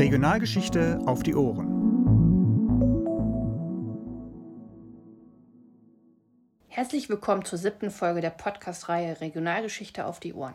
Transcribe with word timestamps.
Regionalgeschichte 0.00 0.98
auf 1.04 1.22
die 1.22 1.34
Ohren. 1.34 1.68
Herzlich 6.68 7.10
willkommen 7.10 7.44
zur 7.44 7.58
siebten 7.58 7.90
Folge 7.90 8.22
der 8.22 8.30
Podcast-Reihe 8.30 9.20
Regionalgeschichte 9.20 10.06
auf 10.06 10.18
die 10.18 10.32
Ohren. 10.32 10.54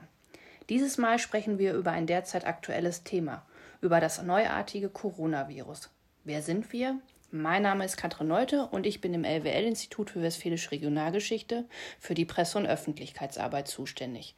Dieses 0.70 0.98
Mal 0.98 1.20
sprechen 1.20 1.60
wir 1.60 1.76
über 1.76 1.92
ein 1.92 2.08
derzeit 2.08 2.48
aktuelles 2.48 3.04
Thema, 3.04 3.46
über 3.82 4.00
das 4.00 4.24
neuartige 4.24 4.90
Coronavirus. 4.90 5.92
Wer 6.24 6.42
sind 6.42 6.74
wir? 6.74 6.98
Mein 7.30 7.62
Name 7.62 7.86
ist 7.86 7.98
Katrin 7.98 8.28
Neute 8.28 8.66
und 8.66 8.88
ich 8.88 9.00
bin 9.00 9.14
im 9.14 9.26
LWL-Institut 9.26 10.10
für 10.10 10.24
Westfälische 10.24 10.72
Regionalgeschichte 10.72 11.66
für 12.00 12.16
die 12.16 12.26
Presse- 12.26 12.58
und 12.58 12.66
Öffentlichkeitsarbeit 12.66 13.68
zuständig. 13.68 14.36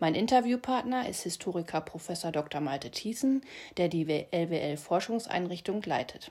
Mein 0.00 0.14
Interviewpartner 0.14 1.08
ist 1.08 1.24
Historiker 1.24 1.80
Prof. 1.80 2.06
Dr. 2.30 2.60
Malte 2.60 2.92
Thiessen, 2.92 3.42
der 3.78 3.88
die 3.88 4.04
LWL-Forschungseinrichtung 4.04 5.82
leitet. 5.82 6.30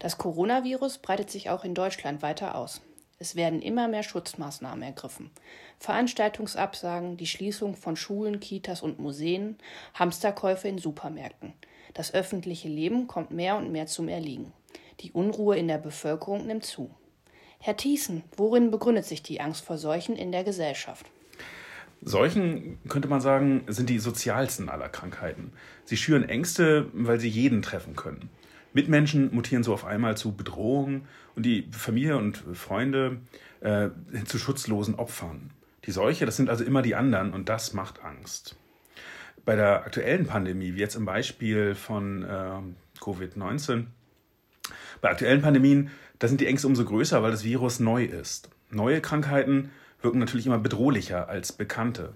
Das 0.00 0.18
Coronavirus 0.18 0.98
breitet 0.98 1.30
sich 1.30 1.50
auch 1.50 1.64
in 1.64 1.74
Deutschland 1.74 2.20
weiter 2.20 2.56
aus. 2.56 2.80
Es 3.20 3.36
werden 3.36 3.62
immer 3.62 3.86
mehr 3.86 4.02
Schutzmaßnahmen 4.02 4.82
ergriffen. 4.82 5.30
Veranstaltungsabsagen, 5.78 7.16
die 7.16 7.28
Schließung 7.28 7.76
von 7.76 7.94
Schulen, 7.94 8.40
Kitas 8.40 8.82
und 8.82 8.98
Museen, 8.98 9.58
Hamsterkäufe 9.94 10.66
in 10.66 10.78
Supermärkten. 10.78 11.52
Das 11.94 12.12
öffentliche 12.12 12.68
Leben 12.68 13.06
kommt 13.06 13.30
mehr 13.30 13.56
und 13.56 13.70
mehr 13.70 13.86
zum 13.86 14.08
Erliegen. 14.08 14.52
Die 14.98 15.12
Unruhe 15.12 15.56
in 15.56 15.68
der 15.68 15.78
Bevölkerung 15.78 16.44
nimmt 16.44 16.64
zu. 16.64 16.90
Herr 17.60 17.76
Thiessen, 17.76 18.24
worin 18.36 18.72
begründet 18.72 19.04
sich 19.04 19.22
die 19.22 19.40
Angst 19.40 19.64
vor 19.64 19.78
Seuchen 19.78 20.16
in 20.16 20.32
der 20.32 20.42
Gesellschaft? 20.42 21.06
Seuchen, 22.02 22.78
könnte 22.88 23.08
man 23.08 23.20
sagen, 23.20 23.64
sind 23.66 23.90
die 23.90 23.98
sozialsten 23.98 24.68
aller 24.68 24.88
Krankheiten. 24.88 25.52
Sie 25.84 25.96
schüren 25.96 26.28
Ängste, 26.28 26.86
weil 26.92 27.20
sie 27.20 27.28
jeden 27.28 27.62
treffen 27.62 27.94
können. 27.94 28.30
Mitmenschen 28.72 29.34
mutieren 29.34 29.62
so 29.62 29.74
auf 29.74 29.84
einmal 29.84 30.16
zu 30.16 30.34
Bedrohungen 30.34 31.06
und 31.34 31.44
die 31.44 31.68
Familie 31.72 32.16
und 32.16 32.38
Freunde 32.54 33.18
äh, 33.60 33.90
zu 34.24 34.38
schutzlosen 34.38 34.94
Opfern. 34.94 35.50
Die 35.84 35.90
Seuche, 35.90 36.24
das 36.24 36.36
sind 36.36 36.48
also 36.48 36.64
immer 36.64 36.82
die 36.82 36.94
anderen 36.94 37.32
und 37.32 37.48
das 37.48 37.74
macht 37.74 38.04
Angst. 38.04 38.56
Bei 39.44 39.56
der 39.56 39.84
aktuellen 39.84 40.26
Pandemie, 40.26 40.74
wie 40.74 40.80
jetzt 40.80 40.94
im 40.94 41.04
Beispiel 41.04 41.74
von 41.74 42.22
äh, 42.22 43.00
Covid-19, 43.00 43.86
bei 45.00 45.10
aktuellen 45.10 45.42
Pandemien, 45.42 45.90
da 46.18 46.28
sind 46.28 46.40
die 46.40 46.46
Ängste 46.46 46.66
umso 46.66 46.84
größer, 46.84 47.22
weil 47.22 47.30
das 47.30 47.44
Virus 47.44 47.80
neu 47.80 48.04
ist. 48.04 48.50
Neue 48.70 49.00
Krankheiten 49.00 49.70
wirken 50.02 50.18
natürlich 50.18 50.46
immer 50.46 50.58
bedrohlicher 50.58 51.28
als 51.28 51.52
bekannte. 51.52 52.14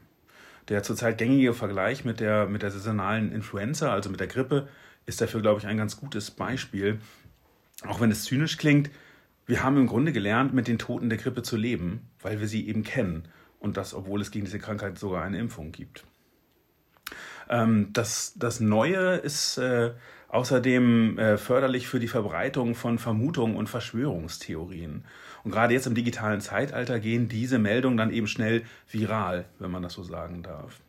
Der 0.68 0.82
zurzeit 0.82 1.18
gängige 1.18 1.52
Vergleich 1.52 2.04
mit 2.04 2.20
der, 2.20 2.46
mit 2.46 2.62
der 2.62 2.70
saisonalen 2.70 3.32
Influenza, 3.32 3.92
also 3.92 4.08
mit 4.08 4.20
der 4.20 4.26
Grippe, 4.26 4.68
ist 5.06 5.20
dafür, 5.20 5.42
glaube 5.42 5.60
ich, 5.60 5.66
ein 5.66 5.76
ganz 5.76 5.98
gutes 5.98 6.30
Beispiel. 6.30 6.98
Auch 7.86 8.00
wenn 8.00 8.10
es 8.10 8.24
zynisch 8.24 8.56
klingt, 8.56 8.90
wir 9.46 9.62
haben 9.62 9.76
im 9.76 9.86
Grunde 9.86 10.12
gelernt, 10.12 10.54
mit 10.54 10.68
den 10.68 10.78
Toten 10.78 11.10
der 11.10 11.18
Grippe 11.18 11.42
zu 11.42 11.56
leben, 11.56 12.08
weil 12.22 12.40
wir 12.40 12.48
sie 12.48 12.66
eben 12.66 12.82
kennen. 12.82 13.28
Und 13.60 13.76
das, 13.76 13.92
obwohl 13.94 14.20
es 14.20 14.30
gegen 14.30 14.46
diese 14.46 14.58
Krankheit 14.58 14.98
sogar 14.98 15.22
eine 15.22 15.38
Impfung 15.38 15.72
gibt. 15.72 16.04
Ähm, 17.50 17.88
das, 17.92 18.34
das 18.36 18.60
Neue 18.60 19.16
ist 19.16 19.58
äh, 19.58 19.92
außerdem 20.28 21.18
äh, 21.18 21.38
förderlich 21.38 21.86
für 21.88 22.00
die 22.00 22.08
Verbreitung 22.08 22.74
von 22.74 22.98
Vermutungen 22.98 23.56
und 23.56 23.68
Verschwörungstheorien. 23.68 25.04
Und 25.44 25.50
gerade 25.50 25.74
jetzt 25.74 25.86
im 25.86 25.94
digitalen 25.94 26.40
Zeitalter 26.40 26.98
gehen 26.98 27.28
diese 27.28 27.58
Meldungen 27.58 27.98
dann 27.98 28.12
eben 28.12 28.26
schnell 28.26 28.62
viral, 28.90 29.44
wenn 29.58 29.70
man 29.70 29.82
das 29.82 29.92
so 29.92 30.02
sagen 30.02 30.42
darf. 30.42 30.80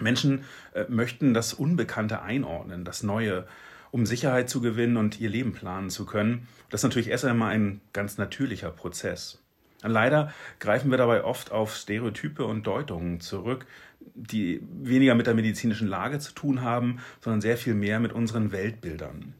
Menschen 0.00 0.44
äh, 0.72 0.84
möchten 0.88 1.34
das 1.34 1.54
Unbekannte 1.54 2.22
einordnen, 2.22 2.84
das 2.84 3.02
Neue, 3.02 3.46
um 3.90 4.06
Sicherheit 4.06 4.48
zu 4.50 4.60
gewinnen 4.60 4.96
und 4.96 5.20
ihr 5.20 5.28
Leben 5.28 5.52
planen 5.52 5.90
zu 5.90 6.06
können. 6.06 6.48
Das 6.70 6.80
ist 6.80 6.84
natürlich 6.84 7.08
erst 7.08 7.26
einmal 7.26 7.52
ein 7.54 7.80
ganz 7.92 8.18
natürlicher 8.18 8.70
Prozess. 8.70 9.40
Leider 9.82 10.32
greifen 10.60 10.90
wir 10.90 10.98
dabei 10.98 11.22
oft 11.24 11.52
auf 11.52 11.76
Stereotype 11.76 12.44
und 12.44 12.66
Deutungen 12.66 13.20
zurück, 13.20 13.66
die 14.14 14.62
weniger 14.82 15.14
mit 15.14 15.26
der 15.26 15.34
medizinischen 15.34 15.88
Lage 15.88 16.18
zu 16.18 16.32
tun 16.32 16.62
haben, 16.62 17.00
sondern 17.20 17.42
sehr 17.42 17.58
viel 17.58 17.74
mehr 17.74 18.00
mit 18.00 18.12
unseren 18.12 18.50
Weltbildern. 18.50 19.34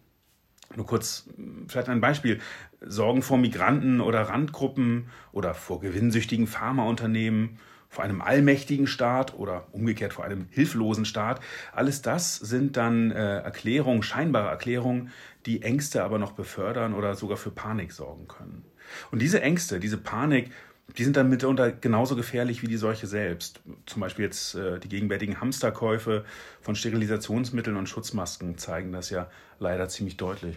Nur 0.77 0.87
kurz, 0.87 1.29
vielleicht 1.69 1.89
ein 1.89 2.01
Beispiel. 2.01 2.41
Sorgen 2.81 3.23
vor 3.23 3.39
Migranten 3.39 4.01
oder 4.01 4.23
Randgruppen 4.23 5.07
oder 5.33 5.55
vor 5.55 5.81
gewinnsüchtigen 5.81 6.47
Pharmaunternehmen, 6.47 7.59
vor 7.89 8.05
einem 8.05 8.21
allmächtigen 8.21 8.87
Staat 8.87 9.35
oder 9.35 9.69
umgekehrt 9.73 10.13
vor 10.13 10.25
einem 10.25 10.47
hilflosen 10.51 11.05
Staat. 11.05 11.41
Alles 11.73 12.03
das 12.03 12.37
sind 12.37 12.77
dann 12.77 13.13
äh, 13.13 13.39
Erklärungen, 13.39 14.03
scheinbare 14.03 14.49
Erklärungen, 14.49 15.11
die 15.47 15.63
Ängste 15.63 16.03
aber 16.03 16.19
noch 16.19 16.33
befördern 16.33 16.93
oder 16.95 17.15
sogar 17.15 17.37
für 17.37 17.53
Panik 17.53 17.93
sorgen 17.93 18.27
können. 18.27 18.65
Und 19.13 19.23
diese 19.23 19.41
Ängste, 19.41 19.79
diese 19.79 19.99
Panik, 19.99 20.51
die 20.97 21.05
sind 21.05 21.17
dann 21.17 21.29
mitunter 21.29 21.73
genauso 21.73 22.15
gefährlich 22.17 22.63
wie 22.63 22.69
die 22.69 22.77
Seuche 22.77 23.07
selbst. 23.07 23.61
Zum 23.87 24.01
Beispiel 24.01 24.25
jetzt 24.25 24.55
äh, 24.55 24.79
die 24.79 24.89
gegenwärtigen 24.89 25.41
Hamsterkäufe 25.41 26.25
von 26.61 26.77
Sterilisationsmitteln 26.77 27.77
und 27.77 27.89
Schutzmasken 27.89 28.59
zeigen 28.59 28.93
das 28.93 29.11
ja 29.11 29.29
leider 29.59 29.89
ziemlich 29.89 30.17
deutlich. 30.17 30.57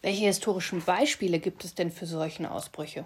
Welche 0.00 0.26
historischen 0.26 0.82
Beispiele 0.82 1.38
gibt 1.38 1.64
es 1.64 1.74
denn 1.74 1.92
für 1.92 2.06
solche 2.06 2.50
Ausbrüche? 2.50 3.04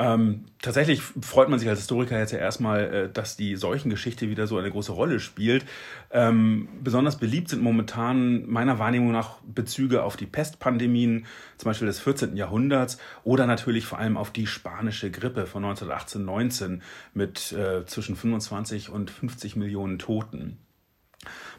Ähm, 0.00 0.46
tatsächlich 0.62 1.02
freut 1.02 1.50
man 1.50 1.58
sich 1.58 1.68
als 1.68 1.80
Historiker 1.80 2.18
jetzt 2.18 2.32
ja 2.32 2.38
erstmal, 2.38 2.80
äh, 2.94 3.12
dass 3.12 3.36
die 3.36 3.54
Seuchengeschichte 3.54 4.30
wieder 4.30 4.46
so 4.46 4.56
eine 4.56 4.70
große 4.70 4.92
Rolle 4.92 5.20
spielt. 5.20 5.66
Ähm, 6.10 6.68
besonders 6.82 7.18
beliebt 7.18 7.50
sind 7.50 7.60
momentan 7.60 8.48
meiner 8.48 8.78
Wahrnehmung 8.78 9.12
nach 9.12 9.40
Bezüge 9.42 10.02
auf 10.02 10.16
die 10.16 10.24
Pestpandemien, 10.24 11.26
zum 11.58 11.68
Beispiel 11.68 11.86
des 11.86 12.00
14. 12.00 12.34
Jahrhunderts, 12.34 12.96
oder 13.24 13.46
natürlich 13.46 13.84
vor 13.84 13.98
allem 13.98 14.16
auf 14.16 14.30
die 14.30 14.46
spanische 14.46 15.10
Grippe 15.10 15.44
von 15.44 15.66
1918-19 15.66 16.80
mit 17.12 17.52
äh, 17.52 17.84
zwischen 17.84 18.16
25 18.16 18.88
und 18.88 19.10
50 19.10 19.56
Millionen 19.56 19.98
Toten. 19.98 20.56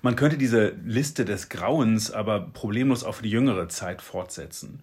Man 0.01 0.15
könnte 0.15 0.39
diese 0.39 0.69
Liste 0.83 1.25
des 1.25 1.49
Grauens 1.49 2.09
aber 2.09 2.39
problemlos 2.39 3.03
auf 3.03 3.21
die 3.21 3.29
jüngere 3.29 3.69
Zeit 3.69 4.01
fortsetzen. 4.01 4.81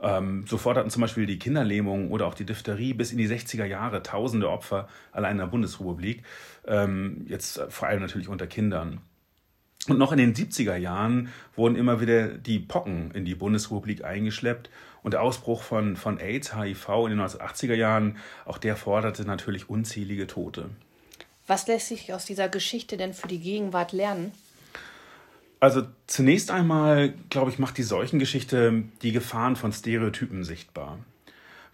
Ähm, 0.00 0.44
sofort 0.46 0.76
hatten 0.76 0.90
zum 0.90 1.02
Beispiel 1.02 1.26
die 1.26 1.38
Kinderlähmung 1.38 2.10
oder 2.10 2.26
auch 2.26 2.34
die 2.34 2.44
Diphtherie 2.44 2.94
bis 2.94 3.12
in 3.12 3.18
die 3.18 3.28
60er 3.28 3.64
Jahre 3.64 4.02
tausende 4.02 4.48
Opfer 4.48 4.88
allein 5.12 5.32
in 5.32 5.38
der 5.38 5.46
Bundesrepublik. 5.46 6.22
Ähm, 6.66 7.24
jetzt 7.28 7.60
vor 7.68 7.88
allem 7.88 8.00
natürlich 8.00 8.28
unter 8.28 8.46
Kindern. 8.46 9.00
Und 9.88 9.98
noch 9.98 10.12
in 10.12 10.18
den 10.18 10.34
70er 10.34 10.76
Jahren 10.76 11.30
wurden 11.56 11.76
immer 11.76 12.00
wieder 12.00 12.28
die 12.28 12.58
Pocken 12.58 13.10
in 13.12 13.24
die 13.24 13.34
Bundesrepublik 13.34 14.04
eingeschleppt. 14.04 14.70
Und 15.02 15.14
der 15.14 15.22
Ausbruch 15.22 15.62
von, 15.62 15.96
von 15.96 16.18
AIDS, 16.18 16.54
HIV 16.54 16.88
in 17.04 17.10
den 17.10 17.20
1980er 17.20 17.74
Jahren, 17.74 18.18
auch 18.44 18.58
der 18.58 18.76
forderte 18.76 19.24
natürlich 19.24 19.70
unzählige 19.70 20.26
Tote. 20.26 20.70
Was 21.46 21.66
lässt 21.66 21.88
sich 21.88 22.12
aus 22.12 22.26
dieser 22.26 22.48
Geschichte 22.48 22.96
denn 22.98 23.14
für 23.14 23.28
die 23.28 23.38
Gegenwart 23.38 23.92
lernen? 23.92 24.32
Also 25.60 25.82
zunächst 26.06 26.50
einmal, 26.50 27.14
glaube 27.30 27.50
ich, 27.50 27.58
macht 27.58 27.78
die 27.78 27.82
Seuchengeschichte 27.82 28.84
die 29.02 29.12
Gefahren 29.12 29.56
von 29.56 29.72
Stereotypen 29.72 30.44
sichtbar. 30.44 30.98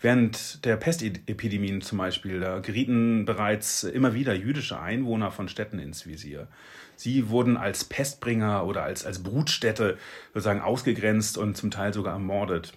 Während 0.00 0.64
der 0.64 0.76
Pestepidemien 0.76 1.80
zum 1.80 1.98
Beispiel, 1.98 2.40
da 2.40 2.58
gerieten 2.58 3.24
bereits 3.24 3.84
immer 3.84 4.14
wieder 4.14 4.34
jüdische 4.34 4.78
Einwohner 4.78 5.30
von 5.30 5.48
Städten 5.48 5.78
ins 5.78 6.06
Visier. 6.06 6.48
Sie 6.96 7.28
wurden 7.30 7.56
als 7.56 7.84
Pestbringer 7.84 8.66
oder 8.66 8.82
als, 8.82 9.04
als 9.04 9.22
Brutstätte 9.22 9.98
sozusagen 10.32 10.60
ausgegrenzt 10.60 11.38
und 11.38 11.56
zum 11.56 11.70
Teil 11.70 11.92
sogar 11.94 12.14
ermordet. 12.14 12.74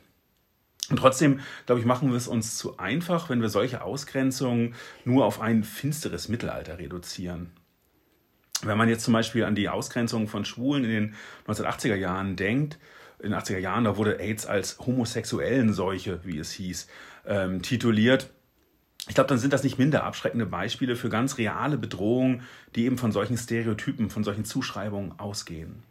Und 0.89 0.97
trotzdem, 0.97 1.41
glaube 1.65 1.81
ich, 1.81 1.85
machen 1.85 2.09
wir 2.09 2.17
es 2.17 2.29
uns 2.29 2.57
zu 2.57 2.77
einfach, 2.77 3.29
wenn 3.29 3.41
wir 3.41 3.49
solche 3.49 3.81
Ausgrenzungen 3.81 4.75
nur 5.03 5.25
auf 5.25 5.41
ein 5.41 5.63
finsteres 5.63 6.29
Mittelalter 6.29 6.79
reduzieren. 6.79 7.51
Wenn 8.63 8.77
man 8.77 8.89
jetzt 8.89 9.03
zum 9.03 9.13
Beispiel 9.13 9.43
an 9.43 9.55
die 9.55 9.69
Ausgrenzung 9.69 10.27
von 10.27 10.45
Schwulen 10.45 10.83
in 10.83 10.89
den 10.89 11.15
1980er 11.47 11.95
Jahren 11.95 12.35
denkt, 12.35 12.79
in 13.19 13.31
den 13.31 13.39
80er 13.39 13.57
Jahren, 13.59 13.83
da 13.83 13.97
wurde 13.97 14.19
AIDS 14.19 14.45
als 14.45 14.79
homosexuellen 14.79 15.73
Seuche, 15.73 16.19
wie 16.23 16.37
es 16.37 16.51
hieß, 16.51 16.87
ähm, 17.25 17.61
tituliert. 17.61 18.29
Ich 19.07 19.15
glaube, 19.15 19.29
dann 19.29 19.37
sind 19.37 19.53
das 19.53 19.63
nicht 19.63 19.77
minder 19.77 20.03
abschreckende 20.03 20.45
Beispiele 20.45 20.95
für 20.95 21.09
ganz 21.09 21.37
reale 21.37 21.77
Bedrohungen, 21.77 22.43
die 22.75 22.85
eben 22.85 22.97
von 22.97 23.11
solchen 23.11 23.37
Stereotypen, 23.37 24.09
von 24.09 24.23
solchen 24.23 24.45
Zuschreibungen 24.45 25.17
ausgehen. 25.19 25.83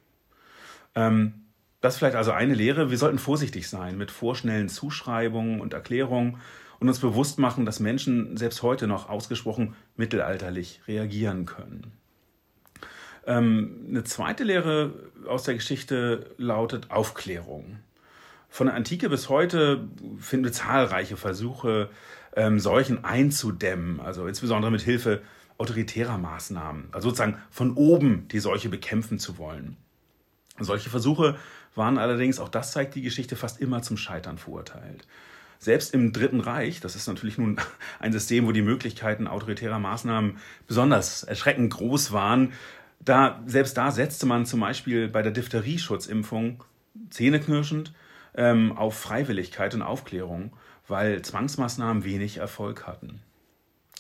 Ähm, 0.95 1.47
das 1.81 1.95
ist 1.95 1.99
vielleicht 1.99 2.17
also 2.17 2.33
eine 2.33 2.55
Lehre. 2.55 2.91
Wir 2.91 2.99
sollten 2.99 3.19
vorsichtig 3.19 3.69
sein 3.69 3.97
mit 3.97 4.11
vorschnellen 4.11 4.69
Zuschreibungen 4.69 5.61
und 5.61 5.73
Erklärungen 5.73 6.39
und 6.79 6.89
uns 6.89 6.99
bewusst 6.99 7.39
machen, 7.39 7.65
dass 7.65 7.81
Menschen 7.81 8.37
selbst 8.37 8.63
heute 8.63 8.87
noch 8.87 9.09
ausgesprochen 9.09 9.75
mittelalterlich 9.97 10.81
reagieren 10.87 11.47
können. 11.47 11.93
Ähm, 13.27 13.87
eine 13.89 14.05
zweite 14.05 14.45
Lehre 14.45 14.93
aus 15.27 15.43
der 15.43 15.55
Geschichte 15.55 16.31
lautet 16.39 16.91
Aufklärung. 16.91 17.79
Von 18.49 18.69
der 18.69 18.77
Antike 18.77 19.09
bis 19.09 19.29
heute 19.29 19.89
finden 20.19 20.45
wir 20.45 20.53
zahlreiche 20.53 21.17
Versuche, 21.17 21.91
ähm, 22.37 22.61
Seuchen 22.61 23.05
einzudämmen, 23.05 24.01
also 24.01 24.27
insbesondere 24.27 24.71
mit 24.71 24.83
Hilfe 24.83 25.23
autoritärer 25.59 26.19
Maßnahmen, 26.19 26.89
also 26.93 27.09
sozusagen 27.09 27.39
von 27.51 27.75
oben 27.75 28.29
die 28.29 28.39
Seuche 28.39 28.69
bekämpfen 28.69 29.19
zu 29.19 29.39
wollen. 29.39 29.77
Solche 30.59 30.91
Versuche 30.91 31.37
waren 31.75 31.99
allerdings, 31.99 32.39
auch 32.39 32.49
das 32.49 32.73
zeigt 32.73 32.95
die 32.95 33.03
Geschichte, 33.03 33.37
fast 33.37 33.61
immer 33.61 33.83
zum 33.83 33.97
Scheitern 33.97 34.39
verurteilt. 34.39 35.07
Selbst 35.59 35.95
im 35.95 36.13
Dritten 36.13 36.41
Reich, 36.41 36.81
das 36.81 36.97
ist 36.97 37.09
natürlich 37.09 37.39
nun 37.39 37.57
ein 37.99 38.13
System, 38.13 38.47
wo 38.47 38.53
die 38.53 38.63
Möglichkeiten 38.63 39.27
autoritärer 39.27 39.79
Maßnahmen 39.79 40.39
besonders 40.67 41.25
erschreckend 41.25 41.73
groß 41.73 42.13
waren, 42.13 42.53
da, 43.01 43.43
selbst 43.47 43.77
da 43.77 43.91
setzte 43.91 44.27
man 44.27 44.47
zum 44.47 44.61
Beispiel 44.61 45.09
bei 45.09 45.23
der 45.23 45.33
Diphtherie-Schutzimpfung 45.33 46.65
zähneknirschend 47.11 47.93
ähm, 48.35 48.77
auf 48.77 48.99
Freiwilligkeit 48.99 49.75
und 49.75 49.83
Aufklärung, 49.83 50.53
weil 50.89 51.23
Zwangsmaßnahmen 51.23 52.05
wenig 52.05 52.39
Erfolg 52.39 52.87
hatten. 52.87 53.21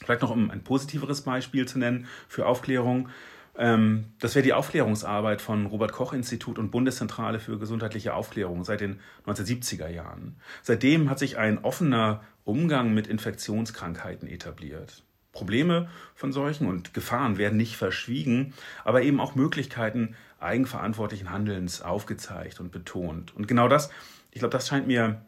Vielleicht 0.04 0.22
noch 0.22 0.30
um 0.30 0.50
ein 0.50 0.62
positiveres 0.62 1.22
Beispiel 1.22 1.66
zu 1.66 1.78
nennen 1.78 2.06
für 2.28 2.46
Aufklärung. 2.46 3.08
Ähm, 3.56 4.12
das 4.20 4.34
wäre 4.34 4.42
die 4.42 4.52
Aufklärungsarbeit 4.52 5.40
von 5.40 5.66
Robert 5.66 5.92
Koch 5.92 6.12
Institut 6.12 6.58
und 6.58 6.70
Bundeszentrale 6.70 7.40
für 7.40 7.58
gesundheitliche 7.58 8.14
Aufklärung 8.14 8.64
seit 8.64 8.80
den 8.80 9.00
1970er 9.26 9.88
Jahren. 9.88 10.36
Seitdem 10.62 11.08
hat 11.08 11.18
sich 11.18 11.38
ein 11.38 11.64
offener 11.64 12.22
Umgang 12.44 12.92
mit 12.92 13.06
Infektionskrankheiten 13.06 14.28
etabliert. 14.28 15.05
Probleme 15.36 15.88
von 16.14 16.32
solchen 16.32 16.66
und 16.66 16.94
Gefahren 16.94 17.36
werden 17.36 17.58
nicht 17.58 17.76
verschwiegen, 17.76 18.54
aber 18.84 19.02
eben 19.02 19.20
auch 19.20 19.34
Möglichkeiten 19.34 20.16
eigenverantwortlichen 20.40 21.30
Handelns 21.30 21.82
aufgezeigt 21.82 22.58
und 22.58 22.72
betont. 22.72 23.36
Und 23.36 23.46
genau 23.46 23.68
das, 23.68 23.90
ich 24.30 24.38
glaube, 24.38 24.52
das 24.52 24.68
scheint 24.68 24.86
mir 24.86 25.20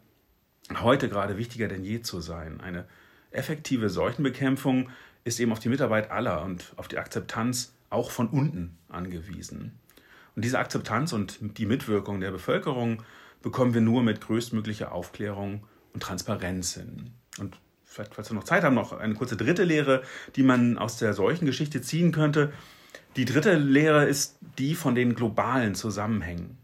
heute 0.81 1.09
gerade 1.09 1.37
wichtiger 1.37 1.67
denn 1.67 1.83
je 1.83 2.01
zu 2.01 2.21
sein. 2.21 2.59
Eine 2.59 2.85
effektive 3.29 3.89
Seuchenbekämpfung 3.89 4.89
ist 5.23 5.39
eben 5.39 5.51
auf 5.51 5.59
die 5.59 5.69
Mitarbeit 5.69 6.09
aller 6.09 6.43
und 6.43 6.73
auf 6.75 6.87
die 6.87 6.97
Akzeptanz 6.97 7.73
auch 7.91 8.09
von 8.09 8.29
unten 8.29 8.77
angewiesen. 8.87 9.79
Und 10.35 10.43
diese 10.43 10.57
Akzeptanz 10.57 11.13
und 11.13 11.57
die 11.57 11.65
Mitwirkung 11.67 12.19
der 12.19 12.31
Bevölkerung 12.31 13.03
bekommen 13.41 13.75
wir 13.75 13.81
nur 13.81 14.01
mit 14.01 14.21
größtmöglicher 14.21 14.91
Aufklärung 14.91 15.67
und 15.93 16.01
Transparenz 16.01 16.73
hin. 16.73 17.11
Und 17.39 17.59
vielleicht, 17.89 18.15
falls 18.15 18.29
wir 18.29 18.35
noch 18.35 18.43
Zeit 18.43 18.63
haben, 18.63 18.75
noch 18.75 18.93
eine 18.93 19.15
kurze 19.15 19.35
dritte 19.35 19.63
Lehre, 19.63 20.03
die 20.35 20.43
man 20.43 20.77
aus 20.77 20.97
der 20.97 21.13
Seuchengeschichte 21.13 21.81
ziehen 21.81 22.11
könnte. 22.11 22.53
Die 23.15 23.25
dritte 23.25 23.55
Lehre 23.55 24.05
ist 24.05 24.37
die 24.57 24.75
von 24.75 24.95
den 24.95 25.15
globalen 25.15 25.75
Zusammenhängen. 25.75 26.57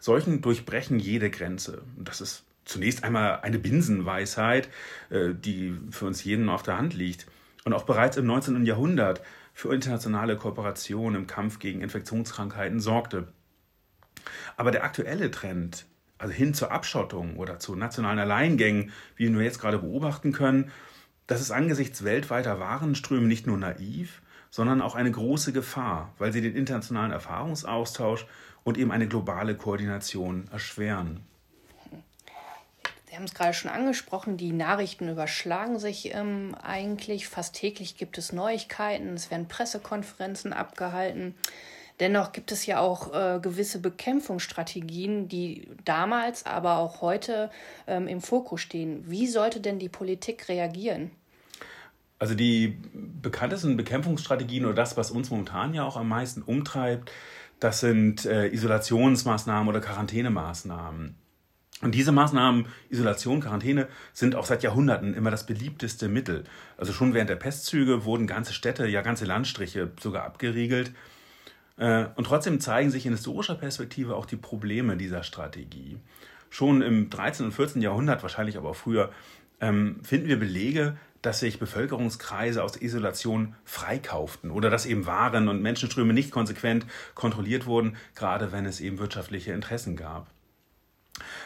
Seuchen 0.00 0.40
durchbrechen 0.40 0.98
jede 0.98 1.30
Grenze. 1.30 1.82
Das 1.96 2.20
ist 2.20 2.44
zunächst 2.64 3.04
einmal 3.04 3.40
eine 3.42 3.58
Binsenweisheit, 3.58 4.68
äh, 5.10 5.34
die 5.34 5.78
für 5.90 6.06
uns 6.06 6.24
jeden 6.24 6.48
auf 6.48 6.62
der 6.62 6.78
Hand 6.78 6.94
liegt. 6.94 7.26
Und 7.64 7.74
auch 7.74 7.84
bereits 7.84 8.16
im 8.16 8.26
19. 8.26 8.64
Jahrhundert 8.64 9.22
für 9.52 9.74
internationale 9.74 10.36
Kooperation 10.36 11.14
im 11.14 11.26
Kampf 11.26 11.58
gegen 11.58 11.80
Infektionskrankheiten 11.82 12.80
sorgte. 12.80 13.28
Aber 14.56 14.70
der 14.70 14.84
aktuelle 14.84 15.30
Trend, 15.30 15.86
also 16.18 16.32
hin 16.32 16.54
zur 16.54 16.72
Abschottung 16.72 17.36
oder 17.36 17.58
zu 17.58 17.74
nationalen 17.74 18.18
Alleingängen, 18.18 18.92
wie 19.16 19.32
wir 19.32 19.42
jetzt 19.42 19.60
gerade 19.60 19.78
beobachten 19.78 20.32
können, 20.32 20.70
das 21.26 21.40
ist 21.40 21.50
angesichts 21.50 22.04
weltweiter 22.04 22.60
Warenströme 22.60 23.26
nicht 23.26 23.46
nur 23.46 23.58
naiv, 23.58 24.22
sondern 24.50 24.80
auch 24.80 24.94
eine 24.94 25.10
große 25.10 25.52
Gefahr, 25.52 26.12
weil 26.18 26.32
sie 26.32 26.40
den 26.40 26.54
internationalen 26.54 27.12
Erfahrungsaustausch 27.12 28.26
und 28.64 28.78
eben 28.78 28.92
eine 28.92 29.08
globale 29.08 29.56
Koordination 29.56 30.48
erschweren. 30.52 31.20
Sie 33.08 33.14
haben 33.16 33.24
es 33.24 33.34
gerade 33.34 33.54
schon 33.54 33.70
angesprochen, 33.70 34.36
die 34.36 34.52
Nachrichten 34.52 35.08
überschlagen 35.08 35.78
sich 35.78 36.14
ähm, 36.14 36.54
eigentlich. 36.62 37.28
Fast 37.28 37.54
täglich 37.54 37.96
gibt 37.96 38.18
es 38.18 38.32
Neuigkeiten, 38.32 39.14
es 39.14 39.30
werden 39.30 39.48
Pressekonferenzen 39.48 40.52
abgehalten. 40.52 41.34
Dennoch 42.00 42.32
gibt 42.32 42.52
es 42.52 42.66
ja 42.66 42.80
auch 42.80 43.14
äh, 43.14 43.40
gewisse 43.40 43.80
Bekämpfungsstrategien, 43.80 45.28
die 45.28 45.68
damals, 45.84 46.44
aber 46.44 46.76
auch 46.76 47.00
heute 47.00 47.50
ähm, 47.86 48.06
im 48.06 48.20
Fokus 48.20 48.60
stehen. 48.60 49.04
Wie 49.06 49.26
sollte 49.26 49.60
denn 49.60 49.78
die 49.78 49.88
Politik 49.88 50.48
reagieren? 50.48 51.10
Also 52.18 52.34
die 52.34 52.78
bekanntesten 52.92 53.76
Bekämpfungsstrategien 53.76 54.64
oder 54.64 54.74
das, 54.74 54.96
was 54.96 55.10
uns 55.10 55.30
momentan 55.30 55.74
ja 55.74 55.84
auch 55.84 55.96
am 55.96 56.08
meisten 56.08 56.42
umtreibt, 56.42 57.10
das 57.60 57.80
sind 57.80 58.26
äh, 58.26 58.48
Isolationsmaßnahmen 58.48 59.68
oder 59.68 59.80
Quarantänemaßnahmen. 59.80 61.14
Und 61.82 61.94
diese 61.94 62.12
Maßnahmen, 62.12 62.66
Isolation, 62.88 63.40
Quarantäne, 63.40 63.88
sind 64.14 64.34
auch 64.34 64.46
seit 64.46 64.62
Jahrhunderten 64.62 65.12
immer 65.12 65.30
das 65.30 65.44
beliebteste 65.44 66.08
Mittel. 66.08 66.44
Also 66.78 66.94
schon 66.94 67.12
während 67.12 67.28
der 67.28 67.36
Pestzüge 67.36 68.06
wurden 68.06 68.26
ganze 68.26 68.54
Städte, 68.54 68.86
ja 68.86 69.02
ganze 69.02 69.26
Landstriche 69.26 69.92
sogar 70.00 70.24
abgeriegelt. 70.24 70.92
Äh, 71.76 72.06
und 72.14 72.24
trotzdem 72.24 72.60
zeigen 72.60 72.90
sich 72.90 73.06
in 73.06 73.12
historischer 73.12 73.54
Perspektive 73.54 74.16
auch 74.16 74.26
die 74.26 74.36
Probleme 74.36 74.96
dieser 74.96 75.22
Strategie. 75.22 75.98
Schon 76.50 76.82
im 76.82 77.10
13. 77.10 77.46
und 77.46 77.52
14. 77.52 77.82
Jahrhundert, 77.82 78.22
wahrscheinlich 78.22 78.56
aber 78.56 78.70
auch 78.70 78.76
früher, 78.76 79.10
ähm, 79.60 80.00
finden 80.02 80.28
wir 80.28 80.38
Belege, 80.38 80.96
dass 81.22 81.40
sich 81.40 81.58
Bevölkerungskreise 81.58 82.62
aus 82.62 82.80
Isolation 82.80 83.54
freikauften 83.64 84.50
oder 84.50 84.70
dass 84.70 84.86
eben 84.86 85.06
Waren 85.06 85.48
und 85.48 85.60
Menschenströme 85.60 86.12
nicht 86.12 86.30
konsequent 86.30 86.86
kontrolliert 87.14 87.66
wurden, 87.66 87.96
gerade 88.14 88.52
wenn 88.52 88.64
es 88.64 88.80
eben 88.80 88.98
wirtschaftliche 88.98 89.52
Interessen 89.52 89.96
gab. 89.96 90.30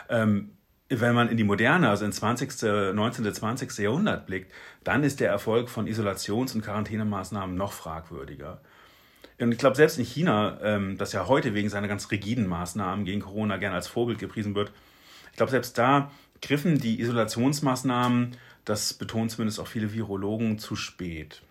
Ähm, 0.09 0.51
wenn 0.91 1.15
man 1.15 1.29
in 1.29 1.37
die 1.37 1.45
Moderne, 1.45 1.89
also 1.89 2.05
ins 2.05 2.17
20., 2.17 2.95
19., 2.95 3.33
20. 3.33 3.79
Jahrhundert 3.79 4.27
blickt, 4.27 4.53
dann 4.83 5.05
ist 5.05 5.21
der 5.21 5.31
Erfolg 5.31 5.71
von 5.71 5.87
Isolations- 5.87 6.55
und 6.55 6.63
Quarantänemaßnahmen 6.63 7.57
noch 7.57 7.73
fragwürdiger. 7.73 8.61
Und 9.41 9.53
ich 9.53 9.59
glaube, 9.59 9.77
selbst 9.77 9.99
in 9.99 10.05
China, 10.05 10.59
ähm, 10.63 10.99
das 10.99 11.13
ja 11.13 11.27
heute 11.27 11.55
wegen 11.55 11.69
seiner 11.69 11.89
ganz 11.89 12.11
rigiden 12.11 12.47
Maßnahmen 12.47 13.05
gegen 13.05 13.21
Corona 13.21 13.57
gerne 13.57 13.77
als 13.77 13.89
Vorbild 13.89 14.19
gepriesen 14.19 14.55
wird, 14.55 14.71
ich 15.31 15.37
glaube, 15.37 15.51
selbst 15.51 15.79
da 15.79 16.11
griffen 16.43 16.79
die 16.79 17.01
Isolationsmaßnahmen, 17.01 18.37
das 18.65 18.93
betonen 18.95 19.31
zumindest 19.31 19.59
auch 19.61 19.67
viele 19.67 19.93
Virologen, 19.95 20.59
zu 20.59 20.77
spät. 20.77 21.43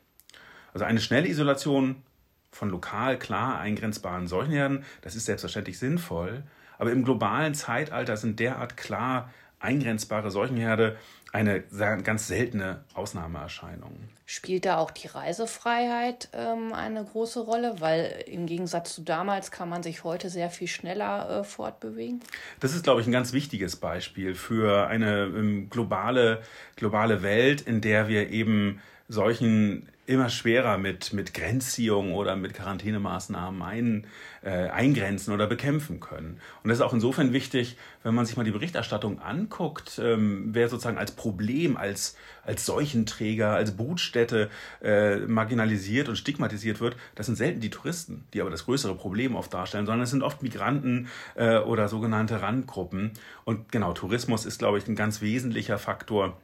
Also 0.74 0.86
eine 0.86 1.00
schnelle 1.00 1.28
Isolation 1.28 2.04
von 2.52 2.70
lokal 2.70 3.18
klar 3.18 3.60
eingrenzbaren 3.60 4.28
Seuchenherden, 4.28 4.84
das 5.02 5.16
ist 5.16 5.26
selbstverständlich 5.26 5.80
sinnvoll, 5.80 6.44
aber 6.78 6.92
im 6.92 7.04
globalen 7.04 7.56
Zeitalter 7.56 8.18
sind 8.18 8.40
derart 8.40 8.78
klar 8.78 9.34
eingrenzbare 9.60 10.32
Seuchenherde 10.32 10.98
eine 11.32 11.64
ganz 12.04 12.28
seltene 12.28 12.84
Ausnahmeerscheinung. 12.94 13.92
Spielt 14.26 14.66
da 14.66 14.78
auch 14.78 14.92
die 14.92 15.08
Reisefreiheit 15.08 16.30
ähm, 16.34 16.74
eine 16.74 17.04
große 17.04 17.40
Rolle? 17.40 17.76
Weil 17.80 18.24
im 18.28 18.46
Gegensatz 18.46 18.96
zu 18.96 19.02
damals 19.02 19.52
kann 19.52 19.70
man 19.70 19.84
sich 19.84 20.04
heute 20.04 20.30
sehr 20.30 20.50
viel 20.50 20.68
schneller 20.68 21.40
äh, 21.40 21.44
fortbewegen. 21.44 22.22
Das 22.60 22.74
ist, 22.74 22.84
glaube 22.84 23.02
ich, 23.02 23.08
ein 23.08 23.12
ganz 23.12 23.34
wichtiges 23.34 23.76
Beispiel 23.76 24.36
für 24.36 24.88
eine 24.88 25.24
ähm, 25.24 25.70
globale, 25.70 26.42
globale 26.76 27.22
Welt, 27.22 27.62
in 27.62 27.82
der 27.82 28.08
wir 28.08 28.30
eben 28.30 28.82
solchen 29.10 29.88
immer 30.10 30.30
schwerer 30.30 30.80
mit, 30.80 31.14
mit 31.14 31.36
Grenzziehungen 31.36 32.14
oder 32.14 32.36
mit 32.36 32.56
Quarantänemaßnahmen 32.56 33.62
ein, 33.62 34.08
äh, 34.44 34.70
eingrenzen 34.70 35.34
oder 35.34 35.46
bekämpfen 35.46 36.00
können. 36.00 36.40
Und 36.64 36.70
das 36.70 36.80
ist 36.80 36.84
auch 36.84 36.94
insofern 36.94 37.32
wichtig, 37.32 37.78
wenn 38.02 38.16
man 38.16 38.26
sich 38.26 38.36
mal 38.36 38.44
die 38.44 38.52
Berichterstattung 38.52 39.20
anguckt, 39.22 40.00
ähm, 40.04 40.50
wer 40.52 40.68
sozusagen 40.68 40.98
als 40.98 41.12
Problem, 41.12 41.78
als, 41.78 42.18
als 42.44 42.66
Seuchenträger, 42.66 43.52
als 43.52 43.78
Brutstätte 43.78 44.50
äh, 44.82 45.18
marginalisiert 45.18 46.10
und 46.10 46.16
stigmatisiert 46.16 46.80
wird, 46.80 46.96
das 47.14 47.28
sind 47.28 47.36
selten 47.36 47.60
die 47.60 47.70
Touristen, 47.70 48.24
die 48.34 48.42
aber 48.42 48.50
das 48.50 48.66
größere 48.66 48.96
Problem 48.96 49.36
oft 49.36 49.54
darstellen, 49.54 49.86
sondern 49.86 50.04
es 50.04 50.10
sind 50.10 50.24
oft 50.24 50.42
Migranten 50.42 51.08
äh, 51.36 51.60
oder 51.60 51.88
sogenannte 51.88 52.42
Randgruppen. 52.42 53.12
Und 53.46 53.72
genau, 53.72 53.94
Tourismus 53.94 54.46
ist, 54.46 54.58
glaube 54.58 54.80
ich, 54.80 54.88
ein 54.88 54.96
ganz 54.96 55.22
wesentlicher 55.22 55.78
Faktor, 55.78 56.36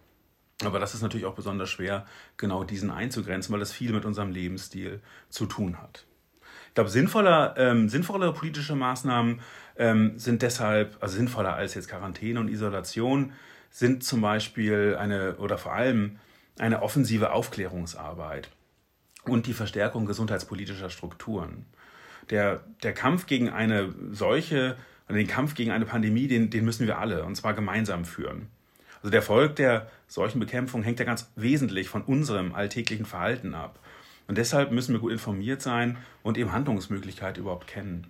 aber 0.64 0.80
das 0.80 0.94
ist 0.94 1.02
natürlich 1.02 1.26
auch 1.26 1.36
besonders 1.36 1.70
schwer, 1.70 2.06
genau 2.38 2.64
diesen 2.64 2.90
einzugrenzen, 2.90 3.52
weil 3.52 3.60
das 3.60 3.74
viel 3.74 3.92
mit 3.92 4.06
unserem 4.06 4.32
Lebensstil 4.32 5.02
zu 5.30 5.46
tun 5.46 5.82
hat. 5.82 6.06
Ich 6.70 6.76
glaube, 6.76 6.90
sinnvoller, 6.90 7.56
ähm, 7.58 7.90
sinnvollere 7.90 8.34
politische 8.34 8.76
Maßnahmen 8.76 9.42
ähm, 9.78 10.18
sind 10.18 10.42
deshalb, 10.42 10.98
also 11.02 11.18
sinnvoller 11.18 11.56
als 11.56 11.74
jetzt 11.74 11.90
Quarantäne 11.90 12.40
und 12.40 12.50
Isolation, 12.50 13.34
sind 13.70 14.04
zum 14.04 14.22
Beispiel 14.22 14.96
eine 14.98 15.38
oder 15.38 15.58
vor 15.58 15.74
allem 15.74 16.20
eine 16.58 16.82
offensive 16.82 17.32
Aufklärungsarbeit 17.32 18.50
und 19.24 19.48
die 19.48 19.54
Verstärkung 19.54 20.06
gesundheitspolitischer 20.06 20.90
Strukturen. 20.90 21.66
Der, 22.30 22.64
der 22.84 22.94
Kampf 22.94 23.26
gegen 23.26 23.50
eine 23.50 23.94
Seuche 24.12 24.78
oder 25.08 25.18
den 25.18 25.28
Kampf 25.28 25.56
gegen 25.56 25.72
eine 25.72 25.86
Pandemie, 25.86 26.28
den, 26.28 26.50
den 26.50 26.64
müssen 26.64 26.88
wir 26.88 26.98
alle 27.00 27.24
und 27.24 27.36
zwar 27.36 27.54
gemeinsam 27.54 28.06
führen. 28.06 28.48
Also 29.06 29.12
der 29.12 29.20
Erfolg 29.20 29.56
der 29.58 29.88
Seuchenbekämpfung 30.08 30.82
hängt 30.82 30.98
ja 30.98 31.06
ganz 31.06 31.32
wesentlich 31.36 31.90
von 31.90 32.02
unserem 32.02 32.56
alltäglichen 32.56 33.06
Verhalten 33.06 33.54
ab. 33.54 33.78
Und 34.28 34.40
deshalb 34.40 34.72
müssen 34.72 34.94
wir 34.94 35.00
gut 35.00 35.12
informiert 35.12 35.62
sein 35.62 35.98
und 36.24 36.40
eben 36.40 36.52
Handlungsmöglichkeiten 36.52 37.44
überhaupt 37.44 37.68
kennen. 37.68 38.08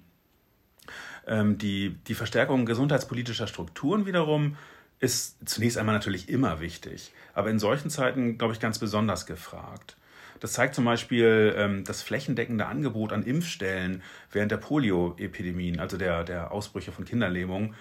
Ähm, 1.27 1.57
die, 1.57 1.97
die 2.07 2.13
Verstärkung 2.13 2.65
gesundheitspolitischer 2.65 3.47
Strukturen 3.47 4.05
wiederum 4.05 4.55
ist 5.01 5.37
zunächst 5.43 5.77
einmal 5.77 5.95
natürlich 5.95 6.29
immer 6.29 6.61
wichtig, 6.61 7.11
aber 7.33 7.49
in 7.49 7.59
solchen 7.59 7.89
Zeiten, 7.89 8.37
glaube 8.37 8.53
ich, 8.53 8.61
ganz 8.61 8.79
besonders 8.79 9.25
gefragt. 9.25 9.97
Das 10.39 10.53
zeigt 10.53 10.75
zum 10.75 10.85
Beispiel 10.85 11.55
ähm, 11.57 11.83
das 11.83 12.03
flächendeckende 12.03 12.67
Angebot 12.67 13.11
an 13.11 13.23
Impfstellen 13.23 14.01
während 14.31 14.49
der 14.49 14.57
Polio-Epidemien, 14.57 15.81
also 15.81 15.97
der, 15.97 16.23
der 16.23 16.53
Ausbrüche 16.53 16.93
von 16.93 17.03
Kinderlähmung, 17.03 17.75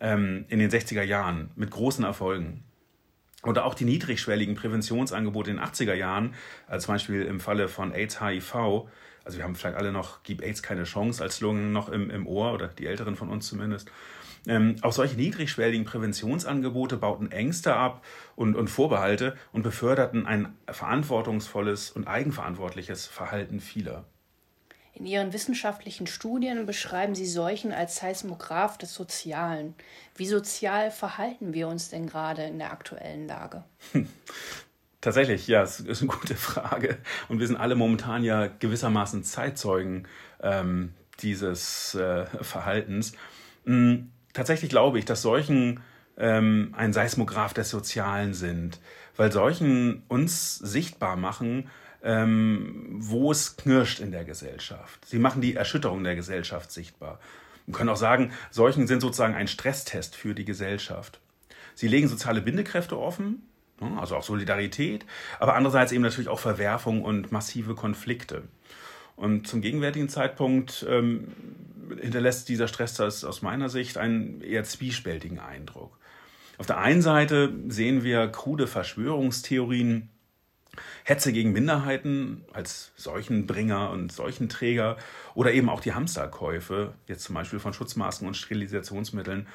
ähm, 0.00 0.46
in 0.48 0.58
den 0.58 0.70
60er 0.70 1.02
Jahren 1.02 1.50
mit 1.54 1.70
großen 1.70 2.04
Erfolgen. 2.04 2.64
Oder 3.42 3.64
auch 3.64 3.74
die 3.74 3.84
niedrigschwelligen 3.84 4.54
Präventionsangebote 4.54 5.50
in 5.50 5.56
den 5.56 5.64
80er 5.64 5.94
Jahren, 5.94 6.34
also 6.66 6.86
zum 6.86 6.94
Beispiel 6.94 7.22
im 7.22 7.40
Falle 7.40 7.68
von 7.68 7.92
AIDS, 7.92 8.20
HIV. 8.20 8.54
Also 9.24 9.38
wir 9.38 9.44
haben 9.44 9.54
vielleicht 9.54 9.76
alle 9.76 9.92
noch 9.92 10.22
Gib 10.22 10.42
AIDS 10.42 10.62
keine 10.62 10.84
Chance 10.84 11.22
als 11.22 11.36
Slogan 11.36 11.72
noch 11.72 11.88
im, 11.88 12.10
im 12.10 12.26
Ohr, 12.26 12.52
oder 12.52 12.68
die 12.68 12.86
Älteren 12.86 13.16
von 13.16 13.30
uns 13.30 13.46
zumindest. 13.46 13.90
Ähm, 14.46 14.76
auch 14.82 14.92
solche 14.92 15.16
niedrigschwelligen 15.16 15.84
Präventionsangebote 15.84 16.96
bauten 16.96 17.30
Ängste 17.30 17.74
ab 17.76 18.04
und, 18.36 18.56
und 18.56 18.68
Vorbehalte 18.68 19.36
und 19.52 19.62
beförderten 19.62 20.26
ein 20.26 20.54
verantwortungsvolles 20.70 21.90
und 21.90 22.06
eigenverantwortliches 22.06 23.06
Verhalten 23.06 23.60
vieler. 23.60 24.06
In 24.92 25.06
Ihren 25.06 25.32
wissenschaftlichen 25.32 26.06
Studien 26.06 26.66
beschreiben 26.66 27.14
Sie 27.14 27.26
Seuchen 27.26 27.72
als 27.72 27.96
Seismograph 27.96 28.76
des 28.76 28.94
Sozialen. 28.94 29.74
Wie 30.16 30.26
sozial 30.26 30.90
verhalten 30.90 31.54
wir 31.54 31.68
uns 31.68 31.90
denn 31.90 32.06
gerade 32.06 32.42
in 32.42 32.58
der 32.58 32.72
aktuellen 32.72 33.26
Lage? 33.26 33.64
Tatsächlich, 35.00 35.46
ja, 35.46 35.62
es 35.62 35.80
ist 35.80 36.02
eine 36.02 36.10
gute 36.10 36.34
Frage. 36.34 36.98
Und 37.28 37.38
wir 37.38 37.46
sind 37.46 37.56
alle 37.56 37.74
momentan 37.74 38.22
ja 38.24 38.48
gewissermaßen 38.48 39.24
Zeitzeugen 39.24 40.06
ähm, 40.42 40.92
dieses 41.20 41.94
äh, 41.94 42.26
Verhaltens. 42.42 43.12
Mhm 43.64 44.10
tatsächlich 44.32 44.70
glaube 44.70 44.98
ich, 44.98 45.04
dass 45.04 45.22
Seuchen 45.22 45.80
ähm, 46.16 46.74
ein 46.76 46.92
Seismograph 46.92 47.54
des 47.54 47.70
Sozialen 47.70 48.34
sind, 48.34 48.80
weil 49.16 49.32
Seuchen 49.32 50.02
uns 50.08 50.56
sichtbar 50.56 51.16
machen, 51.16 51.68
ähm, 52.02 52.96
wo 52.98 53.30
es 53.30 53.56
knirscht 53.56 54.00
in 54.00 54.12
der 54.12 54.24
Gesellschaft. 54.24 55.04
Sie 55.06 55.18
machen 55.18 55.40
die 55.42 55.54
Erschütterung 55.54 56.04
der 56.04 56.16
Gesellschaft 56.16 56.70
sichtbar. 56.72 57.18
Man 57.66 57.76
kann 57.76 57.88
auch 57.88 57.96
sagen, 57.96 58.32
Seuchen 58.50 58.86
sind 58.86 59.00
sozusagen 59.00 59.34
ein 59.34 59.48
Stresstest 59.48 60.16
für 60.16 60.34
die 60.34 60.44
Gesellschaft. 60.44 61.20
Sie 61.74 61.88
legen 61.88 62.08
soziale 62.08 62.40
Bindekräfte 62.40 62.98
offen, 62.98 63.42
ne, 63.80 63.98
also 64.00 64.16
auch 64.16 64.22
Solidarität, 64.22 65.06
aber 65.38 65.54
andererseits 65.54 65.92
eben 65.92 66.02
natürlich 66.02 66.28
auch 66.28 66.40
Verwerfung 66.40 67.02
und 67.02 67.32
massive 67.32 67.74
Konflikte. 67.74 68.42
Und 69.16 69.46
zum 69.46 69.60
gegenwärtigen 69.60 70.08
Zeitpunkt 70.08 70.84
ähm, 70.88 71.28
hinterlässt 72.00 72.48
dieser 72.48 72.68
Stresstest 72.68 73.24
aus 73.24 73.42
meiner 73.42 73.68
Sicht 73.68 73.98
einen 73.98 74.40
eher 74.40 74.64
zwiespältigen 74.64 75.38
Eindruck. 75.38 75.98
Auf 76.58 76.66
der 76.66 76.78
einen 76.78 77.02
Seite 77.02 77.52
sehen 77.68 78.04
wir 78.04 78.28
krude 78.28 78.66
Verschwörungstheorien, 78.66 80.10
Hetze 81.04 81.32
gegen 81.32 81.52
Minderheiten 81.52 82.44
als 82.52 82.92
Seuchenbringer 82.96 83.90
und 83.90 84.12
Seuchenträger 84.12 84.96
oder 85.34 85.52
eben 85.52 85.68
auch 85.68 85.80
die 85.80 85.94
Hamsterkäufe, 85.94 86.94
jetzt 87.06 87.24
zum 87.24 87.34
Beispiel 87.34 87.58
von 87.58 87.72
Schutzmasken 87.72 88.28
und 88.28 88.36
Sterilisationsmitteln. 88.36 89.46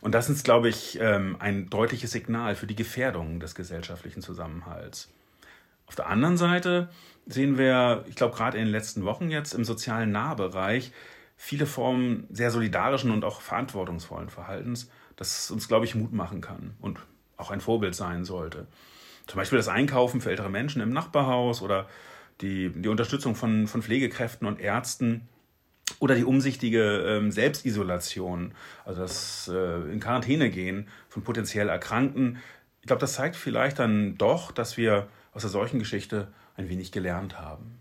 Und 0.00 0.14
das 0.14 0.28
ist, 0.28 0.44
glaube 0.44 0.68
ich, 0.68 0.98
ähm, 1.00 1.36
ein 1.38 1.70
deutliches 1.70 2.10
Signal 2.10 2.56
für 2.56 2.66
die 2.66 2.76
Gefährdung 2.76 3.40
des 3.40 3.54
gesellschaftlichen 3.54 4.20
Zusammenhalts. 4.20 5.08
Auf 5.86 5.94
der 5.94 6.08
anderen 6.08 6.36
Seite 6.36 6.88
sehen 7.26 7.56
wir, 7.58 8.04
ich 8.08 8.16
glaube, 8.16 8.36
gerade 8.36 8.58
in 8.58 8.64
den 8.64 8.72
letzten 8.72 9.04
Wochen 9.04 9.30
jetzt 9.30 9.54
im 9.54 9.64
sozialen 9.64 10.12
Nahbereich 10.12 10.92
viele 11.36 11.66
Formen 11.66 12.26
sehr 12.30 12.50
solidarischen 12.50 13.10
und 13.10 13.24
auch 13.24 13.40
verantwortungsvollen 13.40 14.28
Verhaltens, 14.28 14.90
das 15.16 15.50
uns, 15.50 15.68
glaube 15.68 15.84
ich, 15.84 15.94
Mut 15.94 16.12
machen 16.12 16.40
kann 16.40 16.74
und 16.80 16.98
auch 17.36 17.50
ein 17.50 17.60
Vorbild 17.60 17.94
sein 17.94 18.24
sollte. 18.24 18.66
Zum 19.26 19.38
Beispiel 19.38 19.58
das 19.58 19.68
Einkaufen 19.68 20.20
für 20.20 20.30
ältere 20.30 20.50
Menschen 20.50 20.82
im 20.82 20.90
Nachbarhaus 20.90 21.62
oder 21.62 21.88
die, 22.40 22.70
die 22.70 22.88
Unterstützung 22.88 23.34
von, 23.34 23.66
von 23.66 23.82
Pflegekräften 23.82 24.46
und 24.46 24.60
Ärzten 24.60 25.28
oder 25.98 26.14
die 26.14 26.24
umsichtige 26.24 27.04
ähm, 27.06 27.30
Selbstisolation, 27.30 28.52
also 28.84 29.02
das 29.02 29.50
äh, 29.52 29.92
in 29.92 30.00
Quarantäne 30.00 30.50
gehen 30.50 30.88
von 31.08 31.22
potenziell 31.22 31.68
Erkrankten. 31.68 32.38
Ich 32.80 32.86
glaube, 32.86 33.00
das 33.00 33.14
zeigt 33.14 33.36
vielleicht 33.36 33.78
dann 33.78 34.16
doch, 34.16 34.52
dass 34.52 34.76
wir 34.76 35.08
aus 35.32 35.42
der 35.42 35.50
solchen 35.50 35.78
Geschichte 35.78 36.28
ein 36.56 36.68
wenig 36.68 36.92
gelernt 36.92 37.38
haben. 37.38 37.78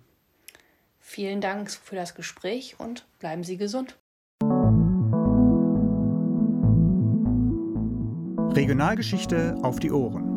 Vielen 1.00 1.42
Dank 1.42 1.70
für 1.70 1.96
das 1.96 2.16
Gespräch 2.16 2.76
und 2.80 3.06
bleiben 3.20 3.44
Sie 3.44 3.58
gesund. 3.58 3.98
Regionalgeschichte 8.56 9.56
auf 9.64 9.80
die 9.80 9.92
Ohren. 9.92 10.33